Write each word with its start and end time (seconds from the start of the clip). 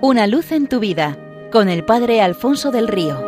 Una 0.00 0.28
luz 0.28 0.52
en 0.52 0.68
tu 0.68 0.78
vida 0.78 1.18
con 1.50 1.68
el 1.68 1.84
Padre 1.84 2.20
Alfonso 2.20 2.70
del 2.70 2.86
Río. 2.86 3.18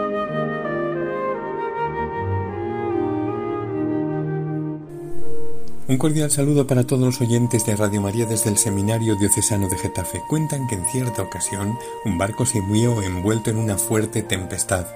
Un 5.89 5.99
cordial 5.99 6.31
saludo 6.31 6.69
para 6.69 6.87
todos 6.87 7.03
los 7.03 7.21
oyentes 7.21 7.67
de 7.67 7.75
Radio 7.75 8.01
María 8.01 8.25
desde 8.25 8.51
el 8.51 8.57
Seminario 8.57 9.17
Diocesano 9.17 9.69
de 9.69 9.79
Getafe. 9.79 10.23
Cuentan 10.29 10.69
que 10.69 10.77
en 10.77 10.87
cierta 10.87 11.23
ocasión 11.23 11.77
un 12.05 12.19
barco 12.19 12.47
se 12.47 12.61
vio 12.61 13.03
envuelto 13.03 13.51
en 13.51 13.59
una 13.59 13.77
fuerte 13.77 14.23
tempestad. 14.23 14.87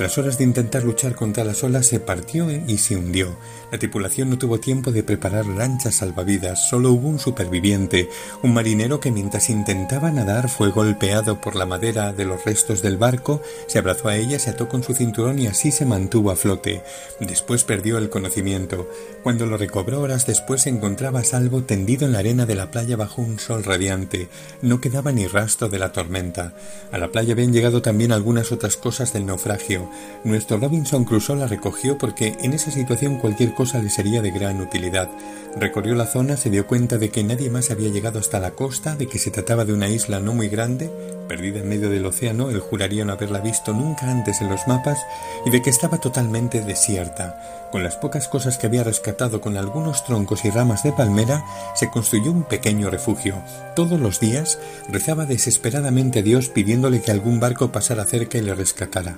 Tras 0.00 0.16
horas 0.16 0.38
de 0.38 0.44
intentar 0.44 0.82
luchar 0.82 1.14
contra 1.14 1.44
las 1.44 1.62
olas, 1.62 1.84
se 1.84 2.00
partió 2.00 2.50
y 2.50 2.78
se 2.78 2.96
hundió. 2.96 3.36
La 3.70 3.78
tripulación 3.78 4.30
no 4.30 4.38
tuvo 4.38 4.58
tiempo 4.58 4.92
de 4.92 5.02
preparar 5.02 5.44
lanchas 5.44 5.96
salvavidas, 5.96 6.70
solo 6.70 6.90
hubo 6.90 7.06
un 7.06 7.18
superviviente, 7.18 8.08
un 8.42 8.54
marinero 8.54 8.98
que 8.98 9.10
mientras 9.10 9.50
intentaba 9.50 10.10
nadar 10.10 10.48
fue 10.48 10.70
golpeado 10.70 11.42
por 11.42 11.54
la 11.54 11.66
madera 11.66 12.14
de 12.14 12.24
los 12.24 12.42
restos 12.46 12.80
del 12.80 12.96
barco, 12.96 13.42
se 13.66 13.78
abrazó 13.78 14.08
a 14.08 14.16
ella, 14.16 14.38
se 14.38 14.48
ató 14.48 14.70
con 14.70 14.82
su 14.82 14.94
cinturón 14.94 15.38
y 15.38 15.48
así 15.48 15.70
se 15.70 15.84
mantuvo 15.84 16.30
a 16.30 16.36
flote. 16.36 16.82
Después 17.20 17.64
perdió 17.64 17.98
el 17.98 18.08
conocimiento. 18.08 18.88
Cuando 19.22 19.44
lo 19.44 19.58
recobró 19.58 20.00
horas 20.00 20.26
después 20.26 20.62
se 20.62 20.70
encontraba 20.70 21.20
a 21.20 21.24
salvo 21.24 21.64
tendido 21.64 22.06
en 22.06 22.12
la 22.12 22.20
arena 22.20 22.46
de 22.46 22.54
la 22.54 22.70
playa 22.70 22.96
bajo 22.96 23.20
un 23.20 23.38
sol 23.38 23.64
radiante. 23.64 24.30
No 24.62 24.80
quedaba 24.80 25.12
ni 25.12 25.26
rastro 25.26 25.68
de 25.68 25.78
la 25.78 25.92
tormenta. 25.92 26.54
A 26.90 26.96
la 26.96 27.08
playa 27.08 27.34
habían 27.34 27.52
llegado 27.52 27.82
también 27.82 28.12
algunas 28.12 28.50
otras 28.50 28.78
cosas 28.78 29.12
del 29.12 29.26
naufragio. 29.26 29.89
Nuestro 30.24 30.58
Robinson 30.58 31.04
Crusoe 31.04 31.36
la 31.36 31.46
recogió 31.46 31.98
porque 31.98 32.36
en 32.40 32.52
esa 32.52 32.70
situación 32.70 33.18
cualquier 33.18 33.54
cosa 33.54 33.82
le 33.82 33.90
sería 33.90 34.22
de 34.22 34.30
gran 34.30 34.60
utilidad. 34.60 35.08
Recorrió 35.56 35.94
la 35.94 36.06
zona, 36.06 36.36
se 36.36 36.50
dio 36.50 36.66
cuenta 36.66 36.98
de 36.98 37.10
que 37.10 37.24
nadie 37.24 37.50
más 37.50 37.70
había 37.70 37.90
llegado 37.90 38.18
hasta 38.18 38.40
la 38.40 38.52
costa, 38.52 38.96
de 38.96 39.06
que 39.06 39.18
se 39.18 39.30
trataba 39.30 39.64
de 39.64 39.72
una 39.72 39.88
isla 39.88 40.20
no 40.20 40.34
muy 40.34 40.48
grande, 40.48 40.90
perdida 41.30 41.60
en 41.60 41.68
medio 41.68 41.88
del 41.88 42.04
océano, 42.06 42.50
él 42.50 42.58
juraría 42.58 43.04
no 43.04 43.12
haberla 43.12 43.38
visto 43.38 43.72
nunca 43.72 44.10
antes 44.10 44.40
en 44.40 44.48
los 44.48 44.66
mapas, 44.66 44.98
y 45.46 45.50
de 45.50 45.62
que 45.62 45.70
estaba 45.70 45.98
totalmente 45.98 46.60
desierta. 46.60 47.68
Con 47.70 47.84
las 47.84 47.94
pocas 47.94 48.26
cosas 48.26 48.58
que 48.58 48.66
había 48.66 48.82
rescatado 48.82 49.40
con 49.40 49.56
algunos 49.56 50.04
troncos 50.04 50.44
y 50.44 50.50
ramas 50.50 50.82
de 50.82 50.90
palmera, 50.90 51.44
se 51.76 51.88
construyó 51.88 52.32
un 52.32 52.42
pequeño 52.42 52.90
refugio. 52.90 53.36
Todos 53.76 54.00
los 54.00 54.18
días 54.18 54.58
rezaba 54.88 55.24
desesperadamente 55.24 56.18
a 56.18 56.22
Dios 56.22 56.48
pidiéndole 56.48 57.00
que 57.00 57.12
algún 57.12 57.38
barco 57.38 57.70
pasara 57.70 58.06
cerca 58.06 58.38
y 58.38 58.42
le 58.42 58.56
rescatara. 58.56 59.16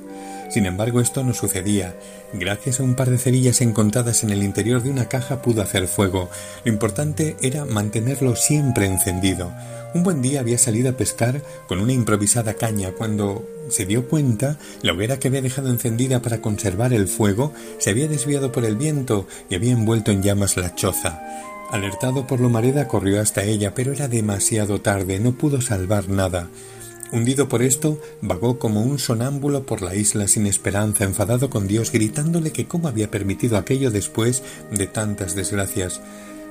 Sin 0.51 0.67
embargo, 0.67 1.01
esto 1.01 1.25
no 1.25 1.33
sucedía. 1.33 1.95
Gracias 2.35 2.79
a 2.79 2.83
un 2.83 2.95
par 2.95 3.09
de 3.09 3.17
cerillas 3.17 3.63
encontradas 3.63 4.23
en 4.23 4.29
el 4.29 4.43
interior 4.43 4.83
de 4.83 4.91
una 4.91 5.09
caja 5.09 5.41
pudo 5.41 5.63
hacer 5.63 5.89
fuego. 5.89 6.29
Lo 6.63 6.71
importante 6.71 7.37
era 7.41 7.65
mantenerlo 7.65 8.37
siempre 8.37 8.85
encendido. 8.85 9.51
Un 9.95 10.03
buen 10.05 10.23
día 10.23 10.41
había 10.41 10.57
salido 10.57 10.89
a 10.89 10.97
pescar 10.97 11.43
con 11.69 11.79
una 11.79 11.93
improvisada 12.03 12.55
caña 12.55 12.91
cuando 12.91 13.49
se 13.69 13.87
dio 13.87 14.09
cuenta 14.09 14.59
la 14.83 14.93
hoguera 14.93 15.19
que 15.19 15.29
había 15.29 15.41
dejado 15.41 15.71
encendida 15.71 16.21
para 16.21 16.41
conservar 16.41 16.93
el 16.93 17.07
fuego 17.07 17.53
se 17.79 17.91
había 17.91 18.09
desviado 18.09 18.51
por 18.51 18.65
el 18.65 18.77
viento 18.77 19.27
y 19.49 19.55
había 19.55 19.73
envuelto 19.73 20.11
en 20.11 20.23
llamas 20.23 20.57
la 20.57 20.75
choza. 20.75 21.23
Alertado 21.71 22.27
por 22.27 22.41
lo 22.41 22.51
mareda 22.51 22.89
corrió 22.89 23.21
hasta 23.21 23.45
ella, 23.45 23.73
pero 23.75 23.93
era 23.93 24.09
demasiado 24.09 24.81
tarde, 24.81 25.21
no 25.21 25.33
pudo 25.33 25.61
salvar 25.61 26.09
nada. 26.09 26.49
Hundido 27.13 27.49
por 27.49 27.63
esto, 27.63 28.01
vagó 28.21 28.59
como 28.59 28.83
un 28.83 28.99
sonámbulo 28.99 29.65
por 29.65 29.81
la 29.81 29.95
isla 29.95 30.27
sin 30.29 30.47
esperanza, 30.47 31.05
enfadado 31.05 31.51
con 31.51 31.69
Dios, 31.69 31.93
gritándole 31.93 32.51
que 32.51 32.67
cómo 32.67 32.89
había 32.89 33.11
permitido 33.11 33.57
aquello 33.57 33.91
después 33.91 34.43
de 34.71 34.87
tantas 34.87 35.35
desgracias. 35.35 36.01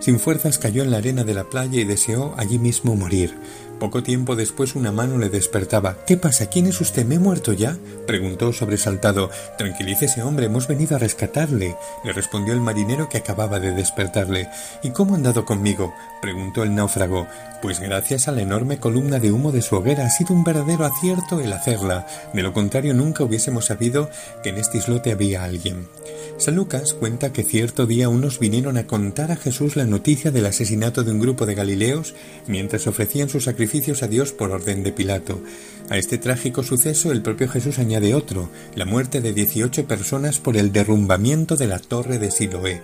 Sin 0.02 0.20
fuerzas 0.20 0.58
cayó 0.58 0.82
en 0.82 0.90
la 0.90 0.98
arena 0.98 1.24
de 1.24 1.36
la 1.36 1.44
playa 1.44 1.80
y 1.80 1.84
deseó 1.84 2.34
allí 2.38 2.58
mismo 2.58 2.96
morir. 2.96 3.38
Poco 3.82 4.04
tiempo 4.04 4.36
después 4.36 4.76
una 4.76 4.92
mano 4.92 5.18
le 5.18 5.30
despertaba. 5.30 5.98
¿Qué 6.06 6.16
pasa? 6.16 6.48
¿Quién 6.48 6.68
es 6.68 6.82
usted? 6.82 7.04
¿Me 7.04 7.16
he 7.16 7.20
muerto 7.20 7.52
ya? 7.52 7.78
preguntó 8.06 8.54
sobresaltado. 8.54 9.32
Tranquilícese, 9.58 10.22
hombre, 10.22 10.46
hemos 10.46 10.68
venido 10.68 10.96
a 10.96 11.00
rescatarle, 11.00 11.76
le 12.04 12.14
respondió 12.14 12.54
el 12.54 12.62
marinero 12.62 13.10
que 13.10 13.18
acababa 13.18 13.60
de 13.60 13.72
despertarle. 13.72 14.50
¿Y 14.84 14.92
cómo 14.92 15.14
ha 15.14 15.18
andado 15.18 15.46
conmigo? 15.46 15.96
preguntó 16.22 16.62
el 16.62 16.76
náufrago. 16.76 17.26
Pues 17.64 17.80
gracias 17.80 18.28
a 18.28 18.32
la 18.32 18.42
enorme 18.42 18.80
columna 18.80 19.18
de 19.18 19.32
humo 19.32 19.52
de 19.52 19.64
su 19.64 19.76
hoguera 19.76 20.06
ha 20.06 20.10
sido 20.12 20.36
un 20.36 20.44
verdadero 20.44 20.86
acierto 20.86 21.40
el 21.40 21.52
hacerla. 21.52 22.06
De 22.34 22.44
lo 22.44 22.54
contrario 22.54 22.94
nunca 22.94 23.24
hubiésemos 23.24 23.66
sabido 23.66 24.12
que 24.44 24.50
en 24.50 24.58
este 24.58 24.78
islote 24.78 25.12
había 25.12 25.44
alguien. 25.44 25.88
San 26.38 26.56
Lucas 26.56 26.94
cuenta 26.94 27.34
que 27.34 27.44
cierto 27.44 27.86
día 27.88 28.10
unos 28.10 28.40
vinieron 28.40 28.78
a 28.78 28.88
contar 28.88 29.32
a 29.32 29.36
Jesús 29.36 29.76
la 29.76 29.86
noticia 29.92 30.32
del 30.32 30.48
asesinato 30.48 31.04
de 31.04 31.12
un 31.12 31.20
grupo 31.20 31.46
de 31.46 31.54
Galileos 31.54 32.16
mientras 32.48 32.88
ofrecían 32.88 33.30
sus 33.30 33.44
sacrificios 33.44 34.02
a 34.02 34.08
Dios 34.08 34.32
por 34.32 34.50
orden 34.50 34.82
de 34.82 34.92
Pilato. 34.92 35.40
A 35.90 35.98
este 35.98 36.18
trágico 36.18 36.64
suceso 36.64 37.12
el 37.12 37.22
propio 37.22 37.50
Jesús 37.50 37.78
añade 37.78 38.16
otro, 38.16 38.50
la 38.74 38.86
muerte 38.86 39.22
de 39.22 39.34
dieciocho 39.34 39.86
personas 39.86 40.40
por 40.40 40.56
el 40.56 40.72
derrumbamiento 40.72 41.58
de 41.58 41.68
la 41.68 41.80
torre 41.80 42.18
de 42.18 42.32
Siloé. 42.32 42.82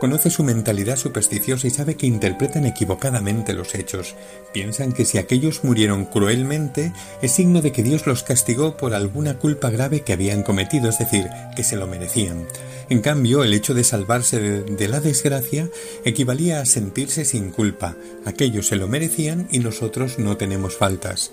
Conoce 0.00 0.28
su 0.30 0.42
mentalidad 0.42 0.96
supersticiosa 0.96 1.66
y 1.68 1.70
sabe 1.70 1.96
que 1.96 2.06
interpretan 2.06 2.66
equivocadamente 2.66 3.52
los 3.52 3.74
hechos. 3.74 4.16
Piensan 4.52 4.92
que 4.92 5.04
si 5.04 5.18
aquellos 5.18 5.64
murieron 5.64 6.04
cruelmente 6.04 6.92
es 7.22 7.32
signo 7.32 7.62
de 7.62 7.72
que 7.72 7.82
Dios 7.82 8.06
los 8.06 8.24
castigó 8.24 8.76
por 8.76 8.94
alguna 8.94 9.38
culpa 9.38 9.70
grave 9.70 10.00
que 10.00 10.12
habían 10.12 10.42
cometido, 10.42 10.88
es 10.88 10.98
decir, 10.98 11.28
que 11.54 11.64
se 11.64 11.76
lo 11.76 11.86
merecían. 11.86 12.46
En 12.90 13.00
cambio, 13.02 13.44
el 13.44 13.52
hecho 13.52 13.74
de 13.74 13.84
salvarse 13.84 14.40
de, 14.40 14.88
la 14.88 15.00
desgracia 15.00 15.68
equivalía 16.06 16.60
a 16.60 16.66
sentirse 16.66 17.26
sin 17.26 17.50
culpa. 17.50 17.96
Aquellos 18.24 18.68
se 18.68 18.76
lo 18.76 18.88
merecían 18.88 19.46
y 19.50 19.58
nosotros 19.58 20.18
no 20.18 20.38
tenemos 20.38 20.74
faltas. 20.76 21.30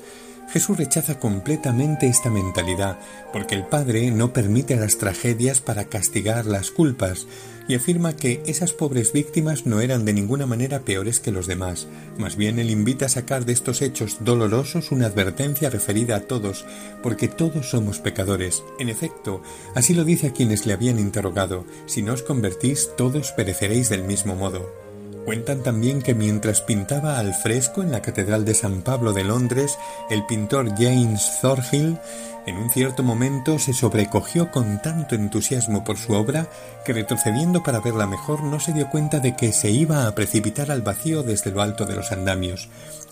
Jesús 0.50 0.78
rechaza 0.78 1.19
completamente 1.19 2.07
esta 2.07 2.29
mentalidad, 2.29 2.97
porque 3.33 3.56
el 3.56 3.66
Padre 3.66 4.11
no 4.11 4.31
permite 4.31 4.75
las 4.75 4.97
tragedias 4.97 5.59
para 5.59 5.85
castigar 5.85 6.45
las 6.45 6.72
culpas, 6.72 7.28
y 7.67 7.75
afirma 7.75 8.16
que 8.16 8.44
esas 8.45 8.73
pobres 8.73 9.11
víctimas 9.11 9.66
no 9.66 9.81
eran 9.81 10.05
de 10.05 10.13
ninguna 10.13 10.45
manera 10.45 10.81
peores 10.81 11.19
que 11.19 11.31
los 11.31 11.47
demás. 11.47 11.88
Más 12.17 12.35
bien 12.35 12.59
él 12.59 12.69
invita 12.69 13.07
a 13.07 13.09
sacar 13.09 13.45
de 13.45 13.53
estos 13.53 13.81
hechos 13.81 14.17
dolorosos 14.19 14.91
una 14.91 15.07
advertencia 15.07 15.69
referida 15.69 16.16
a 16.16 16.22
todos, 16.22 16.66
porque 17.01 17.28
todos 17.28 17.69
somos 17.69 18.00
pecadores. 18.00 18.63
En 18.79 18.89
efecto, 18.89 19.41
así 19.73 19.94
lo 19.94 20.03
dice 20.03 20.28
a 20.28 20.34
quienes 20.34 20.66
le 20.66 20.73
habían 20.73 21.00
interrogado, 21.00 21.66
si 21.88 22.01
no 22.01 22.13
os 22.13 22.23
convertís 22.23 22.91
todos 22.95 23.31
pereceréis 23.31 23.89
del 23.89 24.03
mismo 24.03 24.35
modo. 24.35 24.84
Cuentan 25.25 25.63
también 25.63 26.03
que 26.03 26.13
mientras 26.13 26.62
pintaba 26.62 27.18
al 27.18 27.34
fresco 27.34 27.81
en 27.81 27.91
la 27.91 28.03
Catedral 28.03 28.46
de 28.46 28.53
San 28.53 28.84
Pablo 28.84 29.12
de 29.12 29.24
Londres, 29.24 29.80
el 30.12 30.24
pintor 30.28 30.69
James 30.78 31.40
Thorhill 31.41 31.97
en 32.46 32.58
un 32.58 32.69
cierto 32.69 33.02
momento 33.02 33.58
se 33.58 33.74
sobrecogió 33.74 34.52
con 34.52 34.80
tanto 34.84 35.16
entusiasmo 35.16 35.84
por 35.84 35.97
su 35.97 36.14
obra 36.14 36.47
que 36.85 36.94
retrocediendo 36.94 37.64
para 37.64 37.80
verla 37.80 38.06
mejor 38.06 38.44
no 38.44 38.59
se 38.59 38.72
dio 38.72 38.88
cuenta 38.91 39.19
de 39.19 39.35
que 39.35 39.52
se 39.52 39.72
iba 39.72 40.06
a 40.06 40.14
precipitar 40.14 40.69
al 40.69 40.84
vacío 40.84 41.24
desde 41.24 41.50
lo 41.50 41.64
alto 41.64 41.88
de 41.88 41.96
los 41.96 42.12
andamios. 42.12 42.69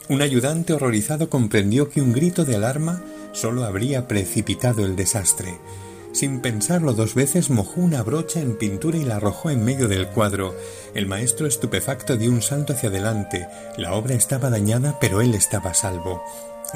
Un 0.08 0.22
ayudante 0.22 0.74
horrorizado 0.74 1.32
comprendió 1.32 1.90
que 1.90 2.02
un 2.02 2.14
grito 2.14 2.46
de 2.46 2.58
alarma 2.58 3.02
solo 3.32 3.66
habría 3.66 4.08
precipitado 4.08 4.86
el 4.86 4.96
desastre. 4.96 5.58
Sin 6.14 6.42
pensarlo 6.42 6.94
dos 6.94 7.16
veces 7.16 7.50
mojó 7.50 7.82
una 7.82 8.04
brocha 8.04 8.40
en 8.40 8.56
pintura 8.56 9.00
y 9.00 9.04
la 9.04 9.16
arrojó 9.16 9.50
en 9.50 9.66
medio 9.66 9.88
del 9.88 10.08
cuadro. 10.08 10.56
El 10.94 11.08
maestro 11.08 11.48
estupefacto 11.48 12.18
dio 12.18 12.30
un 12.30 12.44
salto 12.44 12.74
hacia 12.74 12.90
adelante. 12.90 13.48
La 13.78 13.96
obra 13.96 14.14
estaba 14.14 14.52
dañada, 14.52 15.00
pero 15.02 15.22
él 15.22 15.34
estaba 15.34 15.74
salvo. 15.74 16.24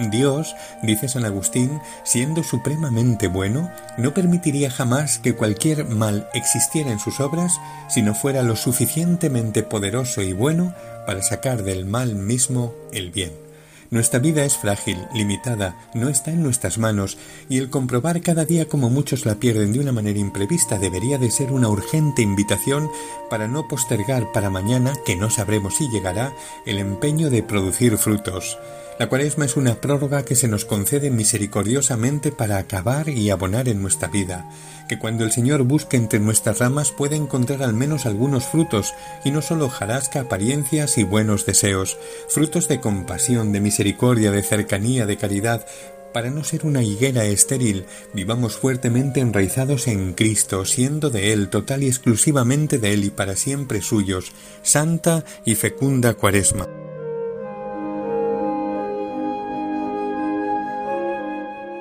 Dios, 0.09 0.55
dice 0.81 1.07
San 1.07 1.23
Agustín, 1.23 1.79
siendo 2.03 2.43
supremamente 2.43 3.27
bueno, 3.27 3.71
no 3.97 4.13
permitiría 4.13 4.71
jamás 4.71 5.19
que 5.19 5.35
cualquier 5.35 5.85
mal 5.85 6.29
existiera 6.33 6.91
en 6.91 6.99
sus 6.99 7.19
obras 7.19 7.59
si 7.89 8.01
no 8.01 8.15
fuera 8.15 8.41
lo 8.41 8.55
suficientemente 8.55 9.61
poderoso 9.61 10.21
y 10.23 10.33
bueno 10.33 10.73
para 11.05 11.21
sacar 11.21 11.63
del 11.63 11.85
mal 11.85 12.15
mismo 12.15 12.73
el 12.91 13.11
bien. 13.11 13.46
Nuestra 13.89 14.19
vida 14.19 14.43
es 14.43 14.57
frágil, 14.57 14.97
limitada, 15.13 15.77
no 15.93 16.09
está 16.09 16.31
en 16.31 16.43
nuestras 16.43 16.77
manos, 16.77 17.17
y 17.47 17.57
el 17.57 17.69
comprobar 17.69 18.21
cada 18.21 18.43
día 18.43 18.67
como 18.67 18.89
muchos 18.89 19.25
la 19.25 19.35
pierden 19.35 19.71
de 19.71 19.79
una 19.79 19.93
manera 19.93 20.19
imprevista 20.19 20.77
debería 20.77 21.17
de 21.17 21.31
ser 21.31 21.53
una 21.53 21.69
urgente 21.69 22.21
invitación 22.21 22.89
para 23.29 23.47
no 23.47 23.69
postergar 23.69 24.31
para 24.33 24.49
mañana, 24.49 24.93
que 25.05 25.15
no 25.15 25.29
sabremos 25.29 25.77
si 25.77 25.87
llegará, 25.89 26.33
el 26.65 26.79
empeño 26.79 27.29
de 27.29 27.43
producir 27.43 27.97
frutos. 27.97 28.57
La 28.99 29.09
cuaresma 29.09 29.45
es 29.45 29.55
una 29.55 29.75
prórroga 29.75 30.25
que 30.25 30.35
se 30.35 30.47
nos 30.47 30.65
concede 30.65 31.11
misericordiosamente 31.11 32.31
para 32.31 32.57
acabar 32.57 33.09
y 33.09 33.29
abonar 33.29 33.69
en 33.69 33.79
nuestra 33.79 34.07
vida, 34.07 34.49
que 34.89 34.97
cuando 34.97 35.23
el 35.23 35.31
Señor 35.31 35.61
busque 35.63 35.97
entre 35.97 36.19
nuestras 36.19 36.57
ramas 36.57 36.91
puede 36.91 37.15
encontrar 37.15 37.61
al 37.61 37.73
menos 37.73 38.07
algunos 38.07 38.45
frutos, 38.45 38.95
y 39.23 39.29
no 39.29 39.43
solo 39.43 39.69
jarasca 39.69 40.21
apariencias 40.21 40.97
y 40.97 41.03
buenos 41.03 41.45
deseos, 41.45 41.95
frutos 42.27 42.67
de 42.67 42.79
compasión, 42.79 43.51
de 43.51 43.61
misericordia, 43.61 44.31
de 44.31 44.41
cercanía, 44.41 45.05
de 45.05 45.17
caridad, 45.17 45.67
para 46.11 46.31
no 46.31 46.43
ser 46.43 46.65
una 46.65 46.81
higuera 46.81 47.25
estéril, 47.25 47.85
vivamos 48.15 48.57
fuertemente 48.57 49.19
enraizados 49.19 49.87
en 49.87 50.13
Cristo, 50.13 50.65
siendo 50.65 51.11
de 51.11 51.33
Él, 51.33 51.49
total 51.49 51.83
y 51.83 51.87
exclusivamente 51.87 52.79
de 52.79 52.93
Él 52.93 53.03
y 53.03 53.09
para 53.11 53.35
siempre 53.35 53.83
suyos, 53.83 54.31
santa 54.63 55.23
y 55.45 55.53
fecunda 55.53 56.15
cuaresma. 56.15 56.67